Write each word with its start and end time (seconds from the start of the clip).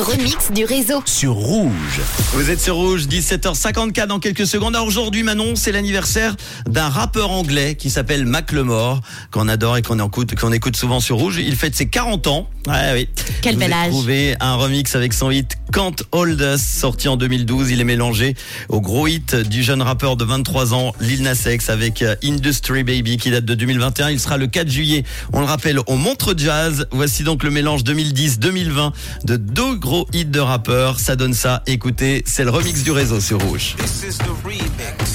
remix 0.00 0.52
du 0.52 0.64
réseau. 0.64 1.02
Sur 1.06 1.32
Rouge. 1.32 2.00
Vous 2.32 2.50
êtes 2.50 2.60
sur 2.60 2.76
Rouge, 2.76 3.06
17h54 3.06 4.06
dans 4.06 4.18
quelques 4.18 4.46
secondes. 4.46 4.74
Alors 4.74 4.86
aujourd'hui, 4.86 5.22
Manon, 5.22 5.56
c'est 5.56 5.72
l'anniversaire 5.72 6.36
d'un 6.68 6.88
rappeur 6.88 7.30
anglais 7.30 7.74
qui 7.74 7.90
s'appelle 7.90 8.24
Macklemore, 8.26 9.00
qu'on 9.30 9.48
adore 9.48 9.76
et 9.76 9.82
qu'on 9.82 10.04
écoute, 10.04 10.34
qu'on 10.34 10.52
écoute 10.52 10.76
souvent 10.76 11.00
sur 11.00 11.16
Rouge. 11.16 11.38
Il 11.38 11.56
fête 11.56 11.74
ses 11.74 11.88
40 11.88 12.26
ans. 12.26 12.48
Ouais, 12.66 12.92
oui. 12.92 13.08
Quel 13.40 13.54
vous 13.54 13.60
bel 13.60 13.72
âge. 13.72 13.90
trouvé 13.90 14.36
un 14.40 14.56
remix 14.56 14.94
avec 14.94 15.12
son 15.12 15.30
hit 15.30 15.56
Can't 15.72 15.96
Hold 16.12 16.40
Us, 16.40 16.60
sorti 16.60 17.08
en 17.08 17.16
2012. 17.16 17.70
Il 17.70 17.80
est 17.80 17.84
mélangé 17.84 18.34
au 18.68 18.80
gros 18.80 19.06
hit 19.06 19.34
du 19.34 19.62
jeune 19.62 19.82
rappeur 19.82 20.16
de 20.16 20.24
23 20.24 20.74
ans, 20.74 20.92
Lil 21.00 21.22
Nas 21.22 21.46
X, 21.46 21.70
avec 21.70 22.02
euh, 22.02 22.14
Industry 22.22 22.84
Baby, 22.84 23.16
qui 23.16 23.30
date 23.30 23.44
de 23.44 23.54
2021. 23.54 24.10
Il 24.10 24.20
sera 24.20 24.36
le 24.36 24.46
4 24.46 24.68
juillet, 24.68 25.04
on 25.32 25.40
le 25.40 25.46
rappelle, 25.46 25.78
au 25.86 25.96
Montre 25.96 26.34
Jazz. 26.36 26.86
Voici 26.90 27.22
donc 27.22 27.42
le 27.42 27.50
mélange 27.50 27.84
2010-2020 27.84 28.92
de 29.24 29.36
deux 29.36 29.74
gros 29.76 29.97
hits 30.12 30.26
de 30.26 30.40
rappeurs. 30.40 31.00
Ça 31.00 31.16
donne 31.16 31.34
ça. 31.34 31.62
Écoutez, 31.66 32.22
c'est 32.26 32.44
le 32.44 32.50
remix 32.50 32.82
du 32.82 32.90
réseau 32.90 33.20
sur 33.20 33.40
Rouge. 33.40 33.76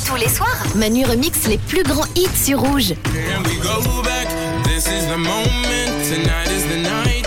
Tous 0.05 0.15
les 0.15 0.29
soirs, 0.29 0.63
Manu 0.75 1.05
remix 1.05 1.47
les 1.47 1.57
plus 1.57 1.83
grands 1.83 2.07
hits 2.15 2.27
sur 2.35 2.59
Rouge. 2.59 2.93
Can 3.03 3.43
we 3.45 3.57
go 3.59 4.01
back? 4.03 4.27
This 4.63 4.87
is 4.87 5.05
the 5.07 5.17
moment. 5.17 6.03
Tonight 6.09 6.49
is 6.49 6.63
the 6.67 6.77
night. 6.77 7.22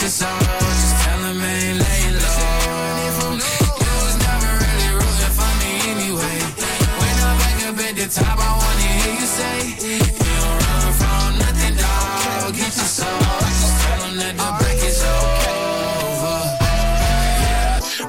Your 0.00 0.10
soul. 0.10 0.38
Just 0.38 0.96
tell 1.02 1.24
'em 1.24 1.42
ain't 1.42 1.78
laying 1.82 2.16
low. 2.22 3.38
You 3.84 3.94
was 4.04 4.16
never 4.26 4.50
really 4.62 4.90
rooting 4.98 5.34
for 5.38 5.52
me 5.60 5.72
anyway. 5.92 6.38
When 7.00 7.16
I'm 7.26 7.36
back 7.42 7.58
up 7.68 7.78
at 7.86 7.94
the 7.96 8.06
top, 8.20 8.37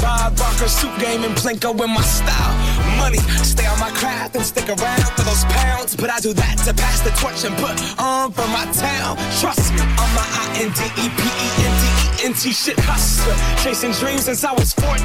Bob 0.00 0.36
Barker 0.36 0.68
suit 0.68 0.92
game 0.98 1.24
and 1.24 1.34
Plinko 1.36 1.72
in 1.82 1.90
my 1.90 2.02
style. 2.02 2.54
Money, 2.98 3.18
stay 3.44 3.66
on 3.66 3.78
my 3.78 3.90
craft 3.90 4.36
and 4.36 4.44
stick 4.44 4.68
around 4.68 5.06
for 5.16 5.22
those 5.22 5.44
pounds. 5.44 5.96
But 5.96 6.10
I 6.10 6.20
do 6.20 6.32
that 6.32 6.58
to 6.66 6.74
pass 6.74 7.00
the 7.00 7.10
torch 7.20 7.44
and 7.44 7.54
put 7.56 7.76
on 8.00 8.32
for 8.32 8.46
my 8.48 8.64
town. 8.72 9.16
Trust 9.40 9.72
me, 9.74 9.80
I'm 9.80 10.10
my 10.16 10.26
I 10.26 10.44
N 10.64 10.70
D 10.72 10.80
E 10.96 11.06
P 11.12 11.22
E 11.22 11.48
N 11.66 11.74
D 11.80 11.84
E 11.86 12.26
N 12.26 12.32
T 12.34 12.52
shit 12.52 12.78
hustler. 12.80 13.36
Chasing 13.62 13.92
dreams 13.92 14.24
since 14.24 14.44
I 14.44 14.52
was 14.52 14.72
14 14.74 14.96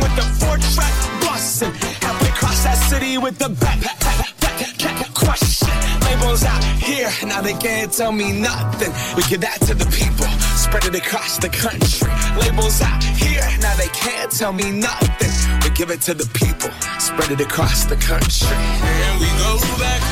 with 0.00 0.14
the 0.16 0.26
four 0.38 0.56
track 0.74 0.94
bustin'. 1.20 1.72
Halfway 2.04 2.28
across 2.28 2.64
that 2.64 2.78
city 2.88 3.18
with 3.18 3.38
the 3.38 3.48
back, 3.48 3.80
back, 3.80 3.98
back, 4.00 4.16
back, 4.40 4.58
back, 4.58 4.78
back, 4.78 5.14
crush 5.14 5.40
shit. 5.40 5.68
Labels 6.04 6.44
out 6.44 6.62
here, 6.64 7.10
now 7.26 7.40
they 7.40 7.54
can't 7.54 7.92
tell 7.92 8.12
me 8.12 8.32
nothing. 8.32 8.92
We 9.16 9.22
give 9.24 9.40
that 9.42 9.60
to 9.68 9.74
the 9.74 9.86
people, 9.86 10.26
spread 10.56 10.84
it 10.84 10.94
across 10.94 11.38
the 11.38 11.48
country. 11.48 12.10
Labels 12.40 12.80
out 12.82 12.99
can't 13.92 14.30
tell 14.30 14.52
me 14.52 14.70
nothing. 14.70 15.30
We 15.62 15.70
give 15.76 15.90
it 15.90 16.00
to 16.02 16.14
the 16.14 16.26
people, 16.32 16.70
spread 16.98 17.30
it 17.30 17.40
across 17.40 17.84
the 17.84 17.96
country. 17.96 18.48
Can 18.48 19.20
we 19.20 19.26
go 19.38 19.58
back? 19.78 20.09